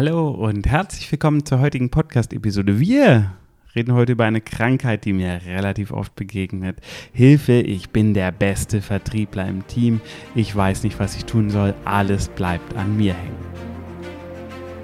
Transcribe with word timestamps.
Hallo 0.00 0.30
und 0.30 0.68
herzlich 0.68 1.10
willkommen 1.10 1.44
zur 1.44 1.58
heutigen 1.58 1.90
Podcast-Episode. 1.90 2.78
Wir 2.78 3.32
reden 3.74 3.94
heute 3.94 4.12
über 4.12 4.26
eine 4.26 4.40
Krankheit, 4.40 5.04
die 5.04 5.12
mir 5.12 5.40
relativ 5.44 5.90
oft 5.90 6.14
begegnet. 6.14 6.78
Hilfe, 7.12 7.54
ich 7.54 7.90
bin 7.90 8.14
der 8.14 8.30
beste 8.30 8.80
Vertriebler 8.80 9.48
im 9.48 9.66
Team. 9.66 10.00
Ich 10.36 10.54
weiß 10.54 10.84
nicht, 10.84 11.00
was 11.00 11.16
ich 11.16 11.24
tun 11.24 11.50
soll. 11.50 11.74
Alles 11.84 12.28
bleibt 12.28 12.76
an 12.76 12.96
mir 12.96 13.12
hängen. 13.12 13.34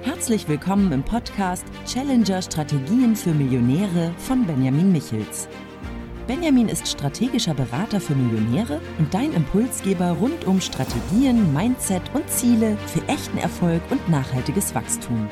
Herzlich 0.01 0.49
willkommen 0.49 0.91
im 0.91 1.01
Podcast 1.01 1.63
Challenger 1.85 2.41
Strategien 2.41 3.15
für 3.15 3.31
Millionäre 3.31 4.11
von 4.17 4.45
Benjamin 4.45 4.91
Michels. 4.91 5.47
Benjamin 6.27 6.69
ist 6.69 6.87
strategischer 6.87 7.53
Berater 7.53 8.01
für 8.01 8.15
Millionäre 8.15 8.81
und 8.97 9.13
dein 9.13 9.31
Impulsgeber 9.33 10.11
rund 10.11 10.45
um 10.45 10.59
Strategien, 10.59 11.53
Mindset 11.53 12.01
und 12.15 12.27
Ziele 12.29 12.77
für 12.87 13.07
echten 13.07 13.37
Erfolg 13.37 13.81
und 13.91 14.09
nachhaltiges 14.09 14.73
Wachstum. 14.73 15.29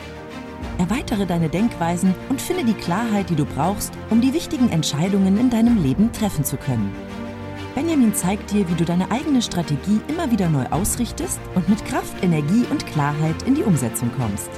Erweitere 0.78 1.26
deine 1.26 1.50
Denkweisen 1.50 2.14
und 2.30 2.40
finde 2.40 2.64
die 2.64 2.76
Klarheit, 2.76 3.30
die 3.32 3.36
du 3.36 3.46
brauchst, 3.46 3.92
um 4.12 4.22
die 4.22 4.34
wichtigen 4.34 4.70
Entscheidungen 4.70 5.40
in 5.40 5.50
deinem 5.50 5.82
Leben 5.82 6.12
treffen 6.12 6.46
zu 6.46 6.58
können. 6.58 6.96
Benjamin 7.74 8.14
zeigt 8.14 8.52
dir, 8.52 8.70
wie 8.70 8.76
du 8.76 8.86
deine 8.86 9.10
eigene 9.10 9.42
Strategie 9.42 10.00
immer 10.08 10.30
wieder 10.30 10.48
neu 10.48 10.66
ausrichtest 10.70 11.40
und 11.56 11.68
mit 11.70 11.84
Kraft, 11.86 12.24
Energie 12.24 12.66
und 12.70 12.86
Klarheit 12.86 13.42
in 13.48 13.56
die 13.56 13.64
Umsetzung 13.64 14.12
kommst. 14.16 14.52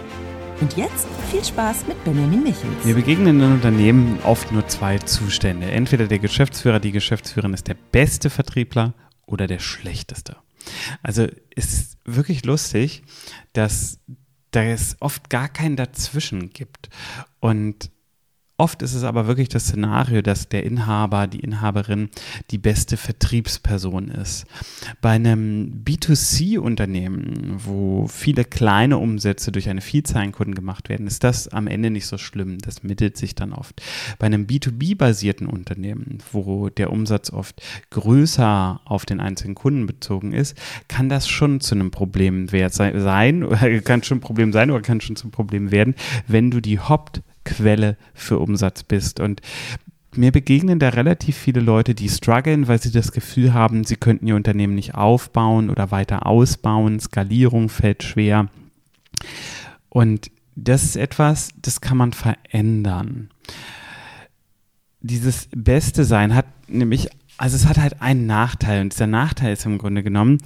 Und 0.62 0.78
jetzt 0.78 1.08
viel 1.30 1.44
Spaß 1.44 1.86
mit 1.88 2.02
Benjamin 2.06 2.42
Michels. 2.42 2.86
Wir 2.86 2.96
begegnen 2.96 3.42
in 3.42 3.52
Unternehmen 3.52 4.20
oft 4.24 4.54
nur 4.54 4.66
zwei 4.68 4.98
Zustände. 5.00 5.70
Entweder 5.70 6.08
der 6.08 6.20
Geschäftsführer, 6.20 6.80
die 6.80 6.94
Geschäftsführerin 6.94 7.54
ist 7.54 7.68
der 7.68 7.76
beste 7.92 8.30
Vertriebler 8.30 8.94
oder 9.26 9.48
der 9.48 9.60
schlechteste. 9.60 10.38
Also 11.04 11.28
es 11.56 11.74
ist 11.74 11.98
wirklich 12.06 12.46
lustig, 12.46 13.04
dass 13.52 14.00
da 14.52 14.64
es 14.64 14.96
oft 15.02 15.30
gar 15.30 15.50
keinen 15.50 15.76
dazwischen 15.76 16.52
gibt. 16.52 16.90
Und 17.42 17.92
Oft 18.58 18.82
ist 18.82 18.94
es 18.94 19.04
aber 19.04 19.28
wirklich 19.28 19.50
das 19.50 19.66
Szenario, 19.66 20.22
dass 20.22 20.48
der 20.48 20.64
Inhaber, 20.64 21.28
die 21.28 21.42
Inhaberin 21.42 22.10
die 22.52 22.58
beste 22.58 22.96
Vertriebsperson 22.96 24.08
ist. 24.08 24.46
Bei 25.02 25.12
einem 25.12 25.84
B2C-Unternehmen, 25.84 27.58
wo 27.58 28.08
viele 28.08 28.46
kleine 28.46 28.98
Umsätze 28.98 29.52
durch 29.52 29.68
eine 29.68 29.82
Vielzahl 29.82 30.24
an 30.24 30.32
Kunden 30.32 30.56
gemacht 30.56 30.88
werden, 30.88 31.06
ist 31.06 31.26
das 31.26 31.50
am 31.50 31.68
Ende 31.68 31.90
nicht 31.90 32.08
so 32.08 32.18
schlimm. 32.18 32.60
Das 32.60 32.82
mittelt 32.82 33.18
sich 33.18 33.36
dann 33.36 33.52
oft. 33.52 33.82
Bei 34.20 34.28
einem 34.28 34.46
B2B-basierten 34.46 35.48
Unternehmen, 35.48 36.20
wo 36.32 36.70
der 36.70 36.94
Umsatz 36.94 37.32
oft 37.32 37.62
größer 37.90 38.80
auf 38.86 39.06
den 39.06 39.20
einzelnen 39.20 39.56
Kunden 39.56 39.86
bezogen 39.86 40.32
ist, 40.32 40.58
kann 40.88 41.10
das 41.10 41.28
schon 41.28 41.60
zu 41.60 41.76
einem 41.76 41.92
Problem 41.92 42.48
sein, 42.48 43.44
oder 43.44 43.80
kann 43.84 44.02
schon 44.02 44.20
ein 44.20 44.22
Problem 44.22 44.54
sein 44.54 44.72
oder 44.72 44.82
kann 44.82 45.02
schon 45.02 45.18
zum 45.18 45.32
Problem 45.32 45.72
werden, 45.72 45.94
wenn 46.28 46.52
du 46.52 46.62
die 46.62 46.80
Haupt 46.80 47.22
Quelle 47.46 47.96
für 48.14 48.40
Umsatz 48.40 48.84
bist. 48.84 49.22
Und 49.22 49.42
mir 50.16 50.32
begegnen 50.32 50.80
da 50.80 50.90
relativ 50.90 51.38
viele 51.38 51.62
Leute, 51.62 51.96
die 51.96 52.10
strugglen, 52.10 52.68
weil 52.68 52.82
sie 52.82 52.92
das 52.92 53.12
Gefühl 53.12 53.54
haben, 53.54 53.84
sie 53.84 53.96
könnten 53.96 54.28
ihr 54.28 54.36
Unternehmen 54.36 54.76
nicht 54.76 54.96
aufbauen 54.96 55.70
oder 55.70 55.92
weiter 55.92 56.26
ausbauen. 56.26 57.00
Skalierung 57.00 57.70
fällt 57.70 58.04
schwer. 58.04 58.48
Und 59.90 60.32
das 60.56 60.84
ist 60.84 60.96
etwas, 60.96 61.50
das 61.62 61.82
kann 61.82 61.98
man 61.98 62.14
verändern. 62.14 63.30
Dieses 65.02 65.50
Beste 65.56 66.04
Sein 66.04 66.34
hat 66.34 66.46
nämlich 66.68 67.10
also 67.38 67.56
es 67.56 67.66
hat 67.66 67.78
halt 67.78 68.02
einen 68.02 68.26
Nachteil 68.26 68.82
und 68.82 68.94
dieser 68.94 69.08
Nachteil 69.08 69.54
ist 69.54 69.66
im 69.66 69.78
Grunde 69.78 70.04
genommen, 70.04 70.38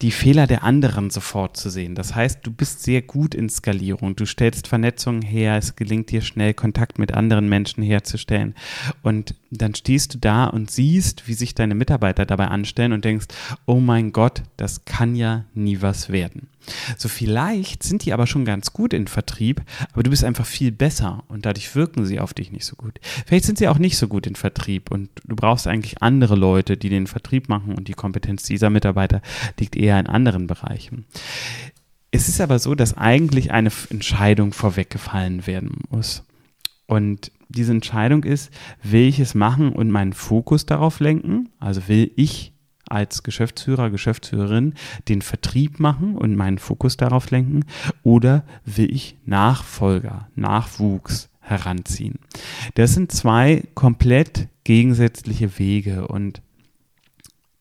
die 0.00 0.10
Fehler 0.10 0.46
der 0.46 0.62
anderen 0.62 1.10
sofort 1.10 1.56
zu 1.56 1.68
sehen. 1.68 1.94
Das 1.94 2.14
heißt, 2.14 2.40
du 2.42 2.50
bist 2.50 2.82
sehr 2.82 3.02
gut 3.02 3.34
in 3.34 3.48
Skalierung, 3.50 4.16
du 4.16 4.24
stellst 4.24 4.66
Vernetzungen 4.66 5.22
her, 5.22 5.56
es 5.56 5.76
gelingt 5.76 6.10
dir 6.10 6.22
schnell 6.22 6.54
Kontakt 6.54 6.98
mit 6.98 7.12
anderen 7.12 7.48
Menschen 7.48 7.82
herzustellen 7.82 8.54
und 9.02 9.34
dann 9.50 9.74
stehst 9.74 10.14
du 10.14 10.18
da 10.18 10.46
und 10.46 10.70
siehst, 10.70 11.28
wie 11.28 11.34
sich 11.34 11.54
deine 11.54 11.74
Mitarbeiter 11.74 12.26
dabei 12.26 12.48
anstellen 12.48 12.92
und 12.92 13.04
denkst, 13.04 13.26
oh 13.66 13.80
mein 13.80 14.12
Gott, 14.12 14.42
das 14.56 14.84
kann 14.84 15.16
ja 15.16 15.44
nie 15.54 15.80
was 15.80 16.10
werden. 16.10 16.48
So 16.96 17.08
vielleicht 17.08 17.82
sind 17.82 18.04
die 18.04 18.12
aber 18.12 18.26
schon 18.26 18.44
ganz 18.44 18.72
gut 18.72 18.92
in 18.92 19.06
Vertrieb, 19.06 19.62
aber 19.92 20.02
du 20.02 20.10
bist 20.10 20.24
einfach 20.24 20.46
viel 20.46 20.72
besser 20.72 21.24
und 21.28 21.46
dadurch 21.46 21.74
wirken 21.74 22.04
sie 22.04 22.20
auf 22.20 22.34
dich 22.34 22.52
nicht 22.52 22.64
so 22.64 22.76
gut. 22.76 22.98
Vielleicht 23.26 23.44
sind 23.44 23.58
sie 23.58 23.68
auch 23.68 23.78
nicht 23.78 23.96
so 23.96 24.08
gut 24.08 24.26
in 24.26 24.34
Vertrieb 24.34 24.90
und 24.90 25.10
du 25.24 25.36
brauchst 25.36 25.66
eigentlich 25.66 26.02
andere 26.02 26.34
Leute, 26.34 26.76
die 26.76 26.88
den 26.88 27.06
Vertrieb 27.06 27.48
machen 27.48 27.74
und 27.74 27.88
die 27.88 27.94
Kompetenz 27.94 28.42
dieser 28.44 28.70
Mitarbeiter 28.70 29.22
liegt 29.58 29.76
eher 29.76 29.98
in 29.98 30.06
anderen 30.06 30.46
Bereichen. 30.46 31.06
Es 32.10 32.28
ist 32.28 32.40
aber 32.40 32.58
so, 32.58 32.74
dass 32.74 32.96
eigentlich 32.96 33.50
eine 33.50 33.70
Entscheidung 33.90 34.52
vorweggefallen 34.52 35.46
werden 35.46 35.82
muss. 35.90 36.24
Und 36.86 37.32
diese 37.50 37.72
Entscheidung 37.72 38.24
ist, 38.24 38.50
will 38.82 39.08
ich 39.08 39.20
es 39.20 39.34
machen 39.34 39.72
und 39.72 39.90
meinen 39.90 40.14
Fokus 40.14 40.64
darauf 40.64 41.00
lenken? 41.00 41.50
Also 41.58 41.86
will 41.86 42.10
ich 42.16 42.52
als 42.88 43.22
Geschäftsführer, 43.22 43.90
Geschäftsführerin 43.90 44.74
den 45.08 45.22
Vertrieb 45.22 45.80
machen 45.80 46.16
und 46.16 46.36
meinen 46.36 46.58
Fokus 46.58 46.96
darauf 46.96 47.30
lenken 47.30 47.64
oder 48.02 48.44
will 48.64 48.92
ich 48.92 49.16
Nachfolger, 49.24 50.28
Nachwuchs 50.34 51.28
heranziehen? 51.40 52.18
Das 52.74 52.94
sind 52.94 53.12
zwei 53.12 53.64
komplett 53.74 54.48
gegensätzliche 54.64 55.58
Wege 55.58 56.08
und 56.08 56.42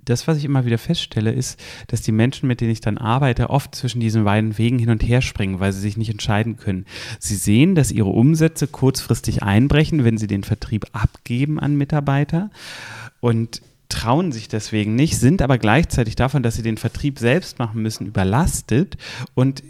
das, 0.08 0.28
was 0.28 0.38
ich 0.38 0.46
immer 0.46 0.66
wieder 0.66 0.78
feststelle, 0.78 1.32
ist, 1.32 1.60
dass 1.88 2.02
die 2.02 2.12
Menschen, 2.12 2.48
mit 2.48 2.62
denen 2.62 2.72
ich 2.72 2.82
dann 2.82 2.98
arbeite, 2.98 3.50
oft 3.50 3.76
zwischen 3.76 4.00
diesen 4.00 4.24
beiden 4.24 4.58
Wegen 4.58 4.80
hin 4.80 4.90
und 4.90 5.04
her 5.04 5.22
springen, 5.22 5.60
weil 5.60 5.74
sie 5.74 5.82
sich 5.82 5.98
nicht 5.98 6.10
entscheiden 6.10 6.58
können. 6.58 6.86
Sie 7.20 7.36
sehen, 7.36 7.76
dass 7.76 7.92
ihre 7.92 8.10
Umsätze 8.10 8.68
kurzfristig 8.68 9.44
einbrechen, 9.44 10.04
wenn 10.04 10.18
sie 10.18 10.28
den 10.28 10.44
Vertrieb 10.44 10.86
abgeben 10.94 11.60
an 11.60 11.76
Mitarbeiter. 11.76 12.50
Und 13.20 13.62
trauen 13.90 14.32
sich 14.32 14.48
deswegen 14.48 14.96
nicht, 14.96 15.18
sind 15.18 15.42
aber 15.42 15.58
gleichzeitig 15.58 16.16
davon, 16.16 16.44
dass 16.44 16.56
sie 16.56 16.64
den 16.64 16.78
Vertrieb 16.78 17.20
selbst 17.20 17.60
machen 17.60 17.82
müssen, 17.82 18.06
überlastet 18.08 18.98
und 19.34 19.64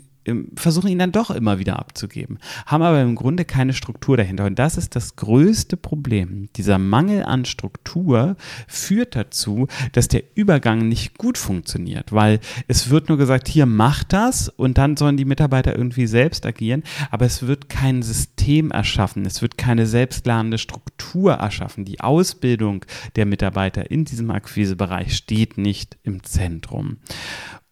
versuchen 0.55 0.89
ihn 0.89 0.99
dann 0.99 1.11
doch 1.11 1.31
immer 1.31 1.59
wieder 1.59 1.79
abzugeben, 1.79 2.39
haben 2.65 2.83
aber 2.83 3.01
im 3.01 3.15
Grunde 3.15 3.45
keine 3.45 3.73
Struktur 3.73 4.17
dahinter. 4.17 4.45
Und 4.45 4.59
das 4.59 4.77
ist 4.77 4.95
das 4.95 5.15
größte 5.15 5.77
Problem. 5.77 6.49
Dieser 6.55 6.77
Mangel 6.77 7.23
an 7.23 7.45
Struktur 7.45 8.35
führt 8.67 9.15
dazu, 9.15 9.67
dass 9.93 10.07
der 10.07 10.23
Übergang 10.35 10.87
nicht 10.87 11.17
gut 11.17 11.37
funktioniert, 11.37 12.11
weil 12.11 12.39
es 12.67 12.89
wird 12.89 13.09
nur 13.09 13.17
gesagt, 13.17 13.47
hier 13.47 13.65
macht 13.65 14.13
das 14.13 14.49
und 14.49 14.77
dann 14.77 14.97
sollen 14.97 15.17
die 15.17 15.25
Mitarbeiter 15.25 15.75
irgendwie 15.77 16.07
selbst 16.07 16.45
agieren, 16.45 16.83
aber 17.11 17.25
es 17.25 17.45
wird 17.47 17.69
kein 17.69 18.01
System 18.01 18.71
erschaffen, 18.71 19.25
es 19.25 19.41
wird 19.41 19.57
keine 19.57 19.85
selbstlernende 19.85 20.57
Struktur 20.57 21.33
erschaffen. 21.33 21.85
Die 21.85 22.01
Ausbildung 22.01 22.85
der 23.15 23.25
Mitarbeiter 23.25 23.89
in 23.89 24.05
diesem 24.05 24.31
Akquisebereich 24.31 25.15
steht 25.15 25.57
nicht 25.57 25.97
im 26.03 26.23
Zentrum. 26.23 26.97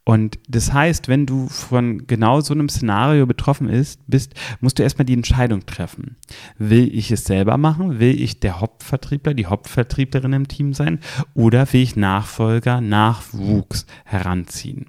Und 0.08 0.38
das 0.48 0.72
heißt, 0.72 1.08
wenn 1.08 1.26
du 1.26 1.48
von 1.48 2.06
genau 2.06 2.40
so 2.40 2.54
einem 2.54 2.70
Szenario 2.70 3.26
betroffen 3.26 3.68
ist, 3.68 4.00
bist, 4.06 4.36
musst 4.62 4.78
du 4.78 4.84
erstmal 4.84 5.06
die 5.06 5.14
Entscheidung 5.14 5.66
treffen. 5.66 6.16
Will 6.60 6.96
ich 6.96 7.10
es 7.12 7.26
selber 7.26 7.58
machen? 7.58 8.00
Will 8.00 8.22
ich 8.22 8.40
der 8.40 8.62
Hauptvertriebler, 8.62 9.34
die 9.34 9.48
Hauptvertrieblerin 9.48 10.34
im 10.34 10.48
Team 10.48 10.76
sein? 10.76 11.00
Oder 11.34 11.74
will 11.74 11.82
ich 11.82 11.96
Nachfolger, 11.96 12.82
Nachwuchs 12.82 13.88
heranziehen? 14.06 14.86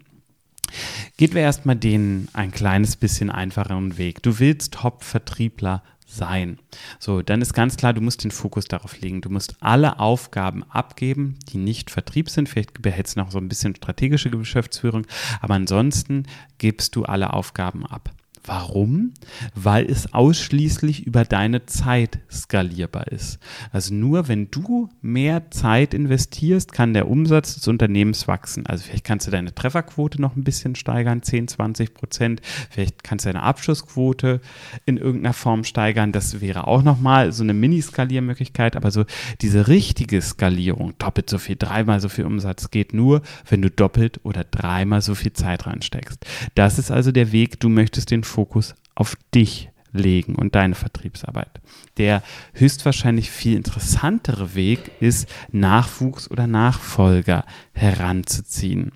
Geht 1.17 1.35
wir 1.35 1.41
erstmal 1.41 1.77
den 1.77 2.29
ein 2.35 2.51
kleines 2.51 2.97
bisschen 2.97 3.31
einfacheren 3.31 3.97
Weg. 3.97 4.23
Du 4.23 4.39
willst 4.39 4.83
Hauptvertriebler 4.83 5.83
sein. 6.07 6.59
So, 6.99 7.21
dann 7.21 7.43
ist 7.43 7.53
ganz 7.53 7.77
klar, 7.77 7.93
du 7.93 8.01
musst 8.01 8.25
den 8.25 8.31
Fokus 8.31 8.67
darauf 8.67 9.01
legen. 9.01 9.21
Du 9.21 9.29
musst 9.29 9.57
alle 9.61 9.99
Aufgaben 9.99 10.65
abgeben, 10.65 11.39
die 11.51 11.59
nicht 11.59 11.91
Vertrieb 11.91 12.31
sind. 12.31 12.49
Vielleicht 12.49 12.81
behältst 12.81 13.17
du 13.17 13.21
noch 13.21 13.31
so 13.31 13.39
ein 13.39 13.49
bisschen 13.49 13.75
strategische 13.75 14.31
Geschäftsführung, 14.31 15.07
aber 15.41 15.55
ansonsten 15.55 16.25
gibst 16.59 16.97
du 16.97 17.05
alle 17.05 17.33
Aufgaben 17.33 17.85
ab. 17.85 18.16
Warum? 18.47 19.13
Weil 19.57 19.87
es 19.87 20.15
ausschließlich 20.15 21.05
über 21.05 21.25
deine 21.25 21.67
Zeit 21.67 22.21
skalierbar 22.31 23.09
ist. 23.09 23.41
Also 23.73 23.93
nur 23.93 24.29
wenn 24.29 24.51
du 24.53 24.89
mehr 25.03 25.51
Zeit 25.51 25.95
investierst, 25.95 26.73
kann 26.73 26.95
der 26.95 27.09
Umsatz 27.09 27.55
des 27.55 27.67
Unternehmens 27.67 28.29
wachsen. 28.29 28.65
Also 28.67 28.85
vielleicht 28.85 29.05
kannst 29.05 29.27
du 29.27 29.33
deine 29.33 29.53
Trefferquote 29.53 30.21
noch 30.21 30.37
ein 30.37 30.45
bisschen 30.45 30.77
steigern, 30.77 31.23
10, 31.23 31.49
20 31.49 31.95
Prozent. 31.95 32.41
Vielleicht 32.71 33.03
kannst 33.03 33.25
du 33.25 33.31
deine 33.31 33.43
Abschlussquote 33.43 34.41
in 34.85 34.97
irgendeiner 34.97 35.35
Form 35.35 35.65
steigern. 35.65 36.13
Das 36.13 36.41
wäre 36.41 36.69
auch 36.69 36.85
nochmal 36.85 37.33
so 37.33 37.43
eine 37.43 37.55
Mini-Skaliermöglichkeit. 37.55 38.77
Aber 38.77 38.93
so 38.93 39.05
diese 39.41 39.67
richtige 39.67 40.23
Skalierung, 40.23 40.95
doppelt 40.99 41.29
so 41.29 41.39
viel, 41.39 41.57
dreimal 41.57 42.01
so 42.01 42.09
viel 42.09 42.25
Umsatz, 42.25 42.71
geht 42.71 42.95
nur, 42.95 43.23
wenn 43.49 43.63
du 43.63 43.71
doppelt 43.71 44.21
oder 44.23 44.45
dreimal 44.45 45.03
so 45.03 45.17
viel 45.17 45.33
Zeit 45.33 45.67
reinsteckst. 45.67 46.25
Das 46.55 46.79
ist 46.79 46.93
also 46.93 47.11
der 47.11 47.33
Weg. 47.33 47.59
Du 47.59 47.69
möchtest 47.69 48.11
den 48.13 48.23
Fokus 48.37 48.75
auf 48.95 49.17
dich 49.35 49.71
legen 49.93 50.35
und 50.35 50.55
deine 50.55 50.75
Vertriebsarbeit. 50.75 51.63
Der 51.97 52.23
höchstwahrscheinlich 52.53 53.31
viel 53.31 53.57
interessantere 53.57 54.55
Weg 54.55 54.91
ist, 55.01 55.27
Nachwuchs 55.53 56.31
oder 56.31 56.47
Nachfolger 56.47 57.47
heranzuziehen. 57.73 58.93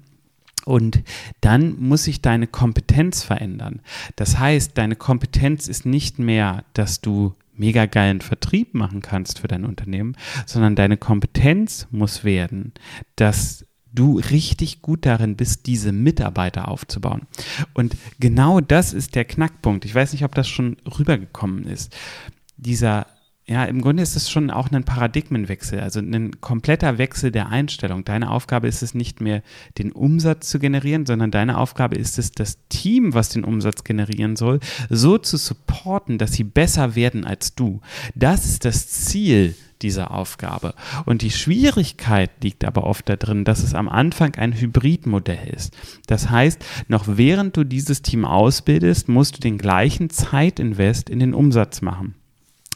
Und 0.67 1.03
dann 1.41 1.81
muss 1.81 2.05
sich 2.05 2.21
deine 2.21 2.47
Kompetenz 2.47 3.23
verändern. 3.23 3.81
Das 4.17 4.39
heißt, 4.39 4.77
deine 4.77 4.95
Kompetenz 4.95 5.69
ist 5.69 5.87
nicht 5.87 6.19
mehr, 6.19 6.65
dass 6.75 7.01
du 7.01 7.35
mega 7.55 7.87
geilen 7.87 8.21
Vertrieb 8.21 8.75
machen 8.75 9.01
kannst 9.01 9.39
für 9.39 9.49
dein 9.49 9.65
Unternehmen, 9.65 10.17
sondern 10.45 10.77
deine 10.77 10.99
Kompetenz 10.99 11.87
muss 11.91 12.25
werden, 12.25 12.75
dass 13.17 13.65
du 13.93 14.19
richtig 14.19 14.83
gut 14.83 15.07
darin 15.07 15.37
bist, 15.37 15.67
diese 15.67 15.93
Mitarbeiter 15.93 16.69
aufzubauen. 16.69 17.23
Und 17.75 17.97
genau 18.19 18.61
das 18.61 18.93
ist 18.93 19.15
der 19.15 19.25
Knackpunkt. 19.25 19.85
Ich 19.85 19.95
weiß 19.95 20.13
nicht, 20.13 20.25
ob 20.25 20.35
das 20.35 20.49
schon 20.49 20.77
rübergekommen 20.99 21.65
ist. 21.65 21.97
Dieser 22.57 23.07
ja, 23.51 23.65
im 23.65 23.81
Grunde 23.81 24.05
ist 24.05 24.15
es 24.15 24.31
schon 24.31 24.49
auch 24.49 24.71
ein 24.71 24.85
Paradigmenwechsel, 24.85 25.81
also 25.81 25.99
ein 25.99 26.41
kompletter 26.41 26.99
Wechsel 26.99 27.33
der 27.33 27.49
Einstellung. 27.49 28.05
Deine 28.05 28.31
Aufgabe 28.31 28.69
ist 28.69 28.81
es 28.81 28.95
nicht 28.95 29.21
mehr, 29.21 29.43
den 29.77 29.91
Umsatz 29.91 30.51
zu 30.51 30.61
generieren, 30.61 31.05
sondern 31.05 31.33
deine 31.33 31.59
Aufgabe 31.59 31.97
ist 31.97 32.17
es, 32.21 32.31
das 32.31 32.59
Team, 32.69 33.13
was 33.13 33.31
den 33.31 33.43
Umsatz 33.43 33.83
generieren 33.83 34.37
soll, 34.37 34.61
so 34.89 35.19
zu 35.19 35.37
supporten, 35.37 36.17
dass 36.17 36.35
sie 36.35 36.45
besser 36.45 36.95
werden 36.95 37.25
als 37.25 37.57
du. 37.57 37.81
Das 38.15 38.45
ist 38.45 38.65
das 38.65 38.87
Ziel 38.87 39.57
dieser 39.82 40.11
Aufgabe. 40.12 40.75
Und 41.06 41.23
die 41.23 41.31
Schwierigkeit 41.31 42.31
liegt 42.43 42.65
aber 42.65 42.85
oft 42.85 43.09
darin, 43.09 43.44
dass 43.44 43.62
es 43.62 43.75
am 43.75 43.88
Anfang 43.88 44.35
ein 44.37 44.53
Hybridmodell 44.53 45.49
ist. 45.55 45.77
Das 46.06 46.31
heißt, 46.31 46.65
noch 46.88 47.05
während 47.06 47.56
du 47.56 47.65
dieses 47.65 48.03
Team 48.03 48.25
ausbildest, 48.25 49.09
musst 49.09 49.37
du 49.37 49.41
den 49.41 49.59
gleichen 49.59 50.11
Zeitinvest 50.11 51.11
in 51.11 51.19
den 51.19 51.35
Umsatz 51.35 51.82
machen 51.82 52.15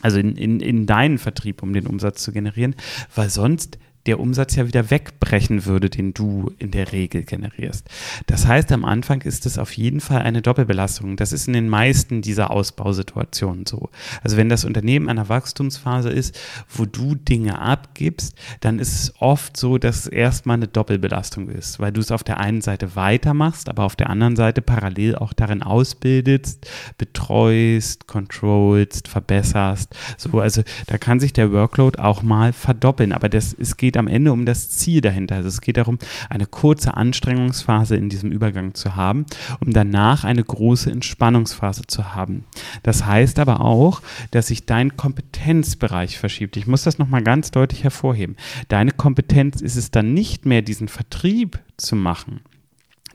also 0.05 0.19
in, 0.19 0.37
in, 0.37 0.61
in 0.61 0.85
deinen 0.85 1.17
Vertrieb, 1.17 1.63
um 1.63 1.73
den 1.73 1.87
Umsatz 1.87 2.23
zu 2.23 2.31
generieren, 2.31 2.75
weil 3.15 3.31
sonst 3.31 3.79
der 4.07 4.21
Umsatz 4.21 4.55
ja 4.57 4.67
wieder 4.67 4.91
wegbrechen 4.91 5.65
würde, 5.65 5.89
den 5.89 6.13
du 6.13 6.53
in 6.59 6.71
der 6.71 6.93
Regel 6.93 7.25
generierst. 7.25 7.89
Das 8.27 8.47
heißt, 8.47 8.71
am 8.73 8.85
Anfang 8.85 9.23
ist 9.23 9.47
es 9.47 9.59
auf 9.59 9.73
jeden 9.73 10.01
Fall 10.01 10.23
eine 10.23 10.43
Doppelbelastung. 10.43 11.17
Das 11.17 11.33
ist 11.33 11.47
in 11.47 11.55
den 11.55 11.69
meisten 11.69 12.21
dieser 12.21 12.51
Ausbausituationen 12.51 13.67
so. 13.67 13.89
Also 14.23 14.37
wenn 14.37 14.49
das 14.49 14.65
Unternehmen 14.65 15.09
einer 15.09 15.29
Wachstumsphase 15.29 16.11
ist, 16.11 16.39
wo 16.69 16.85
du 16.85 17.15
Dinge 17.15 17.59
abgibst, 17.59 18.37
dann 18.61 18.79
ist 18.79 18.95
es 18.95 19.15
oft 19.19 19.57
so, 19.57 19.79
dass 19.79 20.01
es 20.01 20.07
erstmal 20.07 20.57
eine 20.57 20.69
Doppelbelastung 20.69 21.49
ist, 21.49 21.81
weil 21.81 21.93
du 21.93 22.01
es 22.01 22.11
auf 22.11 22.25
der 22.25 22.39
einen 22.39 22.61
Seite 22.61 22.97
weitermachst, 22.97 23.69
aber 23.69 23.85
auf 23.85 23.97
der 23.97 24.11
anderen 24.11 24.37
Seite 24.37 24.61
parallel 24.63 25.17
auch 25.17 25.33
darin 25.33 25.63
ausbildest, 25.63 26.69
betreust, 26.99 28.07
controlst, 28.07 29.09
verbesserst. 29.09 29.95
So, 30.19 30.39
also 30.41 30.63
da 30.87 30.99
kann 30.99 31.21
sich 31.21 31.33
der 31.33 31.53
Workload 31.53 31.99
auch 31.99 32.23
mal 32.23 32.53
verdoppeln, 32.53 33.13
aber 33.13 33.29
das, 33.29 33.55
es 33.59 33.77
geht 33.77 33.94
geht 33.95 34.01
am 34.01 34.09
Ende 34.09 34.33
um 34.33 34.45
das 34.45 34.71
Ziel 34.71 35.01
dahinter. 35.01 35.37
Also 35.37 35.49
es 35.49 35.61
geht 35.61 35.77
darum, 35.77 35.99
eine 36.29 36.47
kurze 36.47 36.97
Anstrengungsphase 36.97 37.95
in 37.95 38.09
diesem 38.09 38.33
Übergang 38.33 38.75
zu 38.75 38.97
haben, 38.97 39.25
um 39.65 39.73
danach 39.73 40.25
eine 40.25 40.43
große 40.43 40.91
Entspannungsphase 40.91 41.83
zu 41.87 42.13
haben. 42.15 42.45
Das 42.83 43.07
heißt 43.07 43.39
aber 43.39 43.61
auch, 43.61 44.03
dass 44.33 44.49
sich 44.49 44.67
dein 44.67 44.97
Kompetenzbereich 44.97 46.19
verschiebt. 46.19 46.57
Ich 46.57 46.67
muss 46.67 46.83
das 46.83 46.99
nochmal 46.99 47.23
ganz 47.23 47.53
deutlich 47.53 47.85
hervorheben. 47.85 48.37
Deine 48.67 48.91
Kompetenz 48.91 49.61
ist 49.61 49.77
es 49.77 49.93
dann 49.93 50.13
nicht 50.13 50.45
mehr, 50.45 50.63
diesen 50.63 50.89
Vertrieb 50.89 51.61
zu 51.77 51.95
machen, 51.95 52.41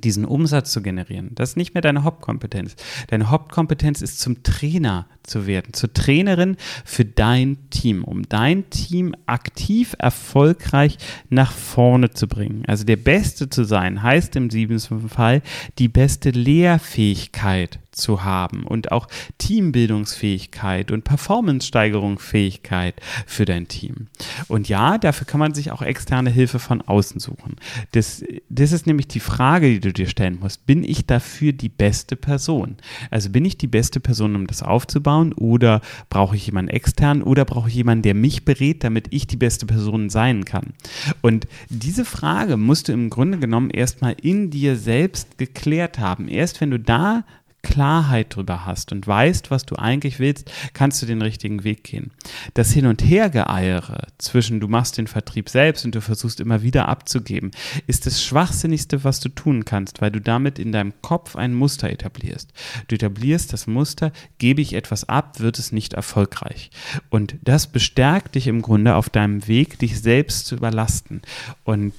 diesen 0.04 0.26
Umsatz 0.26 0.72
zu 0.72 0.82
generieren. 0.82 1.32
Das 1.36 1.52
ist 1.52 1.58
nicht 1.58 1.74
mehr 1.74 1.82
deine 1.82 2.04
Hauptkompetenz. 2.04 2.76
Deine 3.08 3.30
Hauptkompetenz 3.30 4.02
ist 4.02 4.20
zum 4.20 4.44
Trainer 4.44 5.08
zu 5.24 5.48
werden, 5.48 5.74
zur 5.74 5.94
Trainerin 5.94 6.58
für 6.86 7.06
dein 7.06 7.70
Team, 7.70 8.04
um 8.04 8.28
dein 8.28 8.70
Team 8.70 9.16
aktiv 9.26 9.96
erfolgreich 10.00 10.98
nach 11.30 11.52
vorne 11.52 12.12
zu 12.12 12.28
bringen. 12.28 12.64
Also 12.68 12.84
der 12.84 12.98
Beste 12.98 13.50
zu 13.50 13.64
sein, 13.64 14.04
heißt 14.04 14.36
im 14.36 14.50
siebten 14.50 15.10
Fall 15.10 15.42
die 15.78 15.88
beste 15.88 16.32
Lehrfähigkeit 16.32 17.80
zu 18.00 18.24
haben 18.24 18.64
und 18.64 18.92
auch 18.92 19.08
Teambildungsfähigkeit 19.38 20.92
und 20.92 21.04
Performance-Steigerungsfähigkeit 21.04 22.96
für 23.26 23.46
dein 23.46 23.68
Team. 23.68 24.08
Und 24.48 24.70
ja, 24.70 24.98
dafür 24.98 25.28
kann 25.28 25.40
man 25.40 25.54
sich 25.54 25.72
auch 25.72 25.82
externe 25.82 26.30
Hilfe 26.30 26.60
von 26.60 26.82
außen 26.82 27.20
suchen. 27.20 27.58
Das, 27.92 28.24
das 28.50 28.72
ist 28.72 28.88
nämlich 28.88 29.08
die 29.08 29.20
Frage, 29.20 29.70
die 29.70 29.80
du 29.80 29.94
dir 29.94 30.08
stellen 30.08 30.40
musst. 30.40 30.66
Bin 30.66 30.84
ich 30.84 31.06
dafür 31.06 31.54
die 31.54 31.70
beste 31.70 32.16
Person? 32.16 32.78
Also 33.12 33.30
bin 33.30 33.46
ich 33.46 33.58
die 33.58 33.68
beste 33.68 34.00
Person, 34.00 34.36
um 34.36 34.48
das 34.48 34.64
aufzubauen 34.64 35.34
oder 35.34 35.82
brauche 36.10 36.36
ich 36.36 36.46
jemanden 36.46 36.72
extern 36.72 37.22
oder 37.22 37.46
brauche 37.46 37.70
ich 37.70 37.76
jemanden, 37.76 38.04
der 38.04 38.16
mich 38.16 38.46
berät, 38.46 38.84
damit 38.84 39.08
ich 39.12 39.28
die 39.28 39.38
beste 39.38 39.66
Person 39.66 40.10
sein 40.10 40.46
kann? 40.46 40.74
Und 41.22 41.48
diese 41.70 42.06
Frage 42.06 42.58
musst 42.58 42.88
du 42.88 42.94
im 42.94 43.10
Grunde 43.10 43.38
genommen 43.38 43.70
erstmal 43.70 44.16
in 44.22 44.50
dir 44.50 44.76
selbst 44.76 45.38
geklärt 45.38 46.00
haben. 46.00 46.28
Erst 46.28 46.62
wenn 46.62 46.72
du 46.72 46.80
da 46.80 47.24
Klarheit 47.62 48.36
drüber 48.36 48.66
hast 48.66 48.92
und 48.92 49.06
weißt, 49.06 49.52
was 49.52 49.66
du 49.66 49.76
eigentlich 49.76 50.20
willst, 50.20 50.52
kannst 50.74 51.02
du 51.02 51.06
den 51.06 51.22
richtigen 51.22 51.64
Weg 51.64 51.84
gehen. 51.84 52.12
Das 52.54 52.72
Hin- 52.72 52.86
und 52.86 53.04
Hergeeiere 53.04 54.08
zwischen 54.18 54.60
du 54.60 54.68
machst 54.68 54.98
den 54.98 55.08
Vertrieb 55.08 55.50
selbst 55.50 55.86
und 55.86 55.94
du 55.94 56.02
versuchst 56.02 56.40
immer 56.40 56.62
wieder 56.62 56.88
abzugeben, 56.88 57.52
ist 57.88 58.06
das 58.06 58.24
Schwachsinnigste, 58.24 59.04
was 59.04 59.20
du 59.20 59.30
tun 59.30 59.66
kannst, 59.66 60.02
weil 60.02 60.12
du 60.12 60.22
damit 60.22 60.60
in 60.60 60.72
deinem 60.72 60.94
Kopf 61.02 61.36
ein 61.36 61.54
Muster 61.54 61.90
etablierst. 61.90 62.54
Du 62.88 62.96
etablierst 62.96 63.52
das 63.52 63.68
Muster, 63.68 64.12
gebe 64.38 64.62
ich 64.62 64.74
etwas 64.74 65.08
ab, 65.08 65.40
wird 65.40 65.60
es 65.60 65.72
nicht 65.72 65.94
erfolgreich. 65.94 66.72
Und 67.10 67.36
das 67.42 67.68
bestärkt 67.68 68.36
dich 68.36 68.48
im 68.48 68.62
Grunde 68.62 68.96
auf 68.96 69.10
deinem 69.10 69.48
Weg, 69.48 69.80
dich 69.80 70.00
selbst 70.02 70.48
zu 70.48 70.56
überlasten. 70.56 71.22
Und 71.64 71.94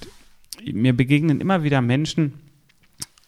mir 0.65 0.97
begegnen 0.97 1.41
immer 1.41 1.63
wieder 1.63 1.81
Menschen, 1.81 2.35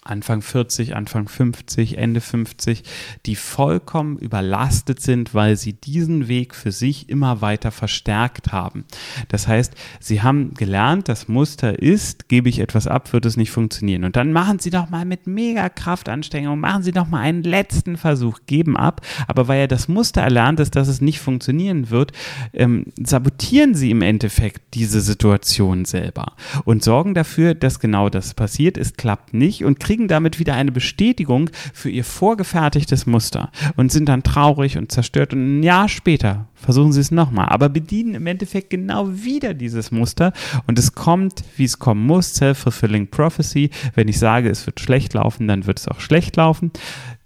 Anfang 0.04 0.43
40, 0.43 0.96
Anfang 0.96 1.28
50, 1.28 1.96
Ende 1.96 2.20
50, 2.20 2.82
die 3.25 3.37
vollkommen 3.37 4.19
überlastet 4.19 5.00
sind, 5.00 5.32
weil 5.32 5.56
sie 5.56 5.75
diesen 5.75 6.26
Weg 6.26 6.56
für 6.56 6.72
sich 6.72 7.08
immer 7.08 7.40
weiter 7.40 7.70
verstärkt 7.70 8.50
haben. 8.50 8.84
Das 9.28 9.46
heißt, 9.46 9.75
sie 10.00 10.22
haben 10.22 10.54
gelernt, 10.54 11.08
das 11.08 11.28
Muster 11.28 11.78
ist, 11.78 12.28
gebe 12.28 12.49
ich 12.49 12.58
etwas 12.58 12.88
ab, 12.88 13.12
wird 13.12 13.26
es 13.26 13.37
nicht 13.37 13.52
funktionieren. 13.52 14.02
Und 14.02 14.16
dann 14.16 14.32
machen 14.32 14.58
sie 14.58 14.70
doch 14.70 14.90
mal 14.90 15.04
mit 15.04 15.28
mega 15.28 15.69
Kraftanstrengung, 15.69 16.58
machen 16.58 16.82
sie 16.82 16.93
doch 16.93 17.06
mal 17.06 17.20
einen 17.20 17.44
letzten 17.44 17.96
Versuch, 17.96 18.40
geben 18.46 18.76
ab. 18.76 19.02
Aber 19.28 19.46
weil 19.46 19.60
ja 19.60 19.66
das 19.69 19.87
Muster 19.87 20.22
erlernt 20.22 20.58
ist, 20.58 20.75
dass 20.75 20.88
es 20.88 21.00
nicht 21.00 21.20
funktionieren 21.20 21.90
wird, 21.90 22.10
ähm, 22.52 22.87
sabotieren 23.00 23.76
sie 23.76 23.93
im 23.93 24.02
Endeffekt 24.02 24.75
diese 24.75 25.00
Situation 25.00 25.84
selber 25.84 26.32
und 26.64 26.82
sorgen 26.82 27.14
dafür, 27.14 27.54
dass 27.54 27.78
genau 27.78 28.08
das 28.08 28.34
passiert. 28.34 28.76
Es 28.76 28.94
klappt 28.94 29.32
nicht 29.32 29.64
und 29.64 29.78
kriegen 29.78 29.92
kriegen 29.93 30.09
damit 30.09 30.39
wieder 30.39 30.55
eine 30.55 30.73
Bestätigung 30.73 31.50
für 31.75 31.91
ihr 31.91 32.05
vorgefertigtes 32.05 33.05
Muster 33.05 33.50
und 33.77 33.93
sind 33.93 34.09
dann 34.09 34.23
traurig 34.23 34.79
und 34.79 34.91
zerstört. 34.91 35.35
Und 35.35 35.59
ein 35.59 35.62
Jahr 35.62 35.87
später 35.87 36.47
versuchen 36.55 36.95
sie 36.95 37.00
es 37.02 37.11
nochmal, 37.11 37.50
aber 37.50 37.69
bedienen 37.69 38.14
im 38.14 38.26
Endeffekt 38.26 38.71
genau 38.71 39.11
wieder 39.12 39.52
dieses 39.52 39.90
Muster. 39.90 40.33
Und 40.66 40.78
es 40.78 40.95
kommt, 40.95 41.45
wie 41.59 41.64
es 41.64 41.78
kommen 41.78 42.07
muss, 42.07 42.33
self-fulfilling 42.37 43.09
prophecy. 43.09 43.69
Wenn 43.95 44.09
ich 44.09 44.19
sage, 44.19 44.49
es 44.49 44.64
wird 44.64 44.81
schlecht 44.81 45.12
laufen, 45.12 45.47
dann 45.47 45.66
wird 45.66 45.78
es 45.78 45.88
auch 45.88 46.00
schlecht 46.00 46.37
laufen 46.37 46.71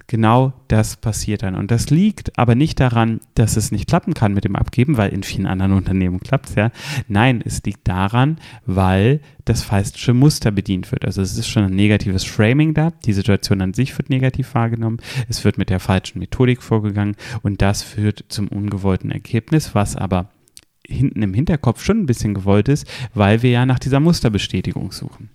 genau 0.07 0.53
das 0.69 0.97
passiert 0.97 1.43
dann. 1.43 1.55
Und 1.55 1.71
das 1.71 1.91
liegt 1.91 2.39
aber 2.39 2.55
nicht 2.55 2.81
daran, 2.81 3.21
dass 3.35 3.57
es 3.57 3.73
nicht 3.73 3.89
klappen 3.89 4.15
kann 4.15 4.35
mit 4.35 4.45
dem 4.45 4.57
Abgeben, 4.57 4.97
weil 4.97 5.13
in 5.13 5.23
vielen 5.23 5.47
anderen 5.47 5.73
Unternehmen 5.73 6.21
klappt 6.21 6.51
es 6.51 6.55
ja. 6.55 6.71
Nein, 7.09 7.43
es 7.45 7.63
liegt 7.65 7.87
daran, 7.89 8.39
weil 8.65 9.21
das 9.45 9.63
falsche 9.63 10.15
Muster 10.15 10.51
bedient 10.51 10.91
wird. 10.93 11.05
Also 11.05 11.23
es 11.23 11.37
ist 11.37 11.49
schon 11.49 11.65
ein 11.65 11.75
negatives 11.75 12.25
Framing 12.25 12.75
da. 12.75 12.93
Die 13.05 13.13
Situation 13.13 13.61
an 13.61 13.75
sich 13.75 13.97
wird 13.97 14.11
negativ 14.11 14.55
wahrgenommen. 14.55 14.99
Es 15.29 15.45
wird 15.45 15.59
mit 15.59 15.71
der 15.71 15.81
falschen 15.81 16.19
Methodik 16.19 16.63
vorgegangen 16.63 17.17
und 17.43 17.63
das 17.63 17.83
führt 17.83 18.25
zum 18.29 18.49
ungewollten 18.49 19.11
Ergebnis, 19.11 19.75
was 19.75 19.97
aber 19.97 20.31
hinten 20.87 21.23
im 21.23 21.35
Hinterkopf 21.35 21.83
schon 21.83 22.01
ein 22.01 22.07
bisschen 22.07 22.35
gewollt 22.35 22.69
ist, 22.69 22.87
weil 23.15 23.43
wir 23.43 23.51
ja 23.51 23.67
nach 23.67 23.79
dieser 23.79 24.01
Musterbestätigung 24.01 24.93
suchen. 24.93 25.31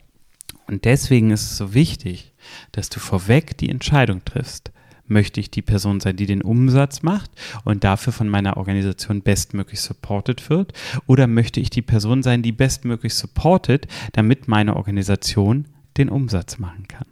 Und 0.71 0.85
deswegen 0.85 1.31
ist 1.31 1.51
es 1.51 1.57
so 1.57 1.73
wichtig, 1.73 2.33
dass 2.71 2.87
du 2.87 3.01
vorweg 3.01 3.57
die 3.57 3.69
Entscheidung 3.69 4.23
triffst. 4.23 4.71
Möchte 5.05 5.41
ich 5.41 5.51
die 5.51 5.61
Person 5.61 5.99
sein, 5.99 6.15
die 6.15 6.25
den 6.25 6.41
Umsatz 6.41 7.01
macht 7.01 7.29
und 7.65 7.83
dafür 7.83 8.13
von 8.13 8.29
meiner 8.29 8.55
Organisation 8.55 9.21
bestmöglich 9.21 9.81
supported 9.81 10.49
wird? 10.49 10.71
Oder 11.07 11.27
möchte 11.27 11.59
ich 11.59 11.71
die 11.71 11.81
Person 11.81 12.23
sein, 12.23 12.41
die 12.41 12.53
bestmöglich 12.53 13.15
supportet, 13.15 13.87
damit 14.13 14.47
meine 14.47 14.77
Organisation 14.77 15.65
den 15.97 16.07
Umsatz 16.07 16.57
machen 16.57 16.87
kann? 16.87 17.07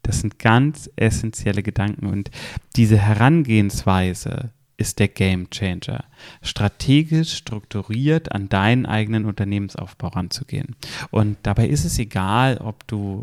Das 0.00 0.20
sind 0.20 0.38
ganz 0.38 0.88
essentielle 0.96 1.62
Gedanken 1.62 2.06
und 2.06 2.30
diese 2.76 2.96
Herangehensweise 2.96 4.52
ist 4.76 4.98
der 4.98 5.08
Game 5.08 5.48
Changer. 5.50 6.04
Strategisch 6.42 7.34
strukturiert 7.34 8.32
an 8.32 8.48
deinen 8.48 8.86
eigenen 8.86 9.24
Unternehmensaufbau 9.24 10.08
ranzugehen. 10.08 10.76
Und 11.10 11.38
dabei 11.42 11.68
ist 11.68 11.84
es 11.84 11.98
egal, 11.98 12.58
ob 12.58 12.86
du 12.86 13.22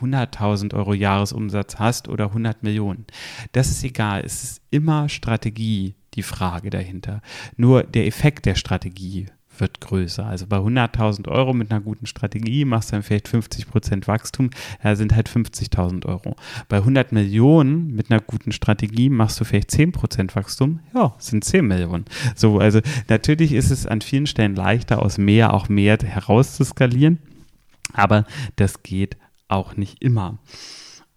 100.000 0.00 0.74
Euro 0.74 0.94
Jahresumsatz 0.94 1.78
hast 1.78 2.08
oder 2.08 2.26
100 2.26 2.62
Millionen. 2.62 3.06
Das 3.52 3.70
ist 3.70 3.82
egal. 3.82 4.22
Es 4.24 4.42
ist 4.42 4.62
immer 4.70 5.08
Strategie 5.08 5.94
die 6.14 6.22
Frage 6.22 6.70
dahinter. 6.70 7.22
Nur 7.56 7.82
der 7.82 8.06
Effekt 8.06 8.46
der 8.46 8.54
Strategie 8.54 9.26
wird 9.60 9.80
größer. 9.80 10.26
Also 10.26 10.46
bei 10.46 10.56
100.000 10.56 11.28
Euro 11.28 11.52
mit 11.52 11.70
einer 11.70 11.80
guten 11.80 12.06
Strategie 12.06 12.64
machst 12.64 12.90
du 12.90 12.96
dann 12.96 13.02
vielleicht 13.02 13.28
50 13.28 13.68
Prozent 13.68 14.08
Wachstum, 14.08 14.50
ja, 14.82 14.96
sind 14.96 15.14
halt 15.14 15.28
50.000 15.28 16.06
Euro. 16.06 16.36
Bei 16.68 16.78
100 16.78 17.12
Millionen 17.12 17.94
mit 17.94 18.10
einer 18.10 18.20
guten 18.20 18.52
Strategie 18.52 19.10
machst 19.10 19.40
du 19.40 19.44
vielleicht 19.44 19.70
10 19.70 19.92
Prozent 19.92 20.36
Wachstum, 20.36 20.80
ja, 20.94 21.14
sind 21.18 21.44
10 21.44 21.66
Millionen. 21.66 22.04
So, 22.34 22.58
also 22.58 22.80
natürlich 23.08 23.52
ist 23.52 23.70
es 23.70 23.86
an 23.86 24.00
vielen 24.00 24.26
Stellen 24.26 24.54
leichter, 24.54 25.02
aus 25.02 25.18
mehr 25.18 25.54
auch 25.54 25.68
mehr 25.68 25.98
herauszuskalieren, 26.02 27.18
aber 27.92 28.24
das 28.56 28.82
geht 28.82 29.16
auch 29.48 29.76
nicht 29.76 30.02
immer. 30.02 30.38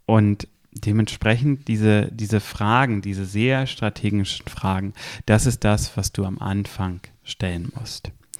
Und 0.05 0.47
dementsprechend 0.73 1.67
diese, 1.67 2.09
diese 2.11 2.39
Fragen, 2.39 3.01
diese 3.01 3.25
sehr 3.25 3.67
strategischen 3.67 4.47
Fragen, 4.47 4.93
das 5.25 5.45
ist 5.45 5.63
das, 5.63 5.95
was 5.97 6.11
du 6.11 6.25
am 6.25 6.39
Anfang 6.39 7.01
stellen 7.23 7.71
musst. 7.77 8.11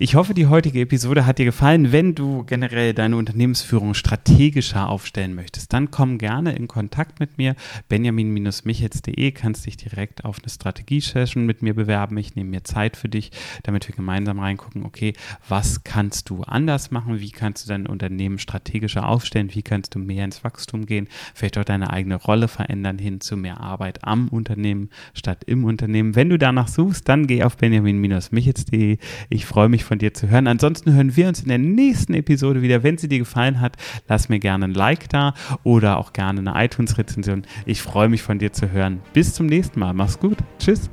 Ich 0.00 0.14
hoffe, 0.14 0.32
die 0.32 0.46
heutige 0.46 0.82
Episode 0.82 1.26
hat 1.26 1.38
dir 1.38 1.44
gefallen. 1.44 1.90
Wenn 1.90 2.14
du 2.14 2.44
generell 2.44 2.94
deine 2.94 3.16
Unternehmensführung 3.16 3.94
strategischer 3.94 4.88
aufstellen 4.88 5.34
möchtest, 5.34 5.72
dann 5.72 5.90
komm 5.90 6.18
gerne 6.18 6.54
in 6.54 6.68
Kontakt 6.68 7.18
mit 7.18 7.36
mir. 7.36 7.56
Benjamin-michels.de 7.88 9.32
kannst 9.32 9.66
dich 9.66 9.76
direkt 9.76 10.24
auf 10.24 10.38
eine 10.38 10.50
Strategie-Session 10.50 11.44
mit 11.44 11.62
mir 11.62 11.74
bewerben. 11.74 12.16
Ich 12.16 12.36
nehme 12.36 12.50
mir 12.50 12.62
Zeit 12.62 12.96
für 12.96 13.08
dich, 13.08 13.32
damit 13.64 13.88
wir 13.88 13.96
gemeinsam 13.96 14.38
reingucken, 14.38 14.86
okay, 14.86 15.14
was 15.48 15.82
kannst 15.82 16.30
du 16.30 16.44
anders 16.44 16.92
machen? 16.92 17.18
Wie 17.18 17.32
kannst 17.32 17.64
du 17.64 17.68
dein 17.70 17.88
Unternehmen 17.88 18.38
strategischer 18.38 19.08
aufstellen? 19.08 19.52
Wie 19.52 19.62
kannst 19.62 19.96
du 19.96 19.98
mehr 19.98 20.24
ins 20.24 20.44
Wachstum 20.44 20.86
gehen? 20.86 21.08
Vielleicht 21.34 21.58
auch 21.58 21.64
deine 21.64 21.90
eigene 21.90 22.14
Rolle 22.14 22.46
verändern 22.46 22.98
hin 22.98 23.20
zu 23.20 23.36
mehr 23.36 23.60
Arbeit 23.60 24.04
am 24.04 24.28
Unternehmen 24.28 24.90
statt 25.12 25.42
im 25.48 25.64
Unternehmen. 25.64 26.14
Wenn 26.14 26.28
du 26.30 26.38
danach 26.38 26.68
suchst, 26.68 27.08
dann 27.08 27.26
geh 27.26 27.42
auf 27.42 27.56
benjamin-michels.de. 27.56 28.98
Ich 29.28 29.44
freue 29.44 29.68
mich 29.68 29.87
von 29.88 29.98
dir 29.98 30.14
zu 30.14 30.28
hören. 30.28 30.46
Ansonsten 30.46 30.92
hören 30.92 31.16
wir 31.16 31.26
uns 31.28 31.42
in 31.42 31.48
der 31.48 31.58
nächsten 31.58 32.14
Episode 32.14 32.62
wieder. 32.62 32.82
Wenn 32.82 32.98
sie 32.98 33.08
dir 33.08 33.18
gefallen 33.18 33.60
hat, 33.60 33.76
lass 34.06 34.28
mir 34.28 34.38
gerne 34.38 34.66
ein 34.66 34.74
Like 34.74 35.08
da 35.08 35.34
oder 35.64 35.98
auch 35.98 36.12
gerne 36.12 36.40
eine 36.40 36.64
iTunes-Rezension. 36.64 37.42
Ich 37.66 37.82
freue 37.82 38.08
mich 38.08 38.22
von 38.22 38.38
dir 38.38 38.52
zu 38.52 38.70
hören. 38.70 39.00
Bis 39.12 39.34
zum 39.34 39.46
nächsten 39.46 39.80
Mal. 39.80 39.94
Mach's 39.94 40.20
gut. 40.20 40.38
Tschüss. 40.58 40.90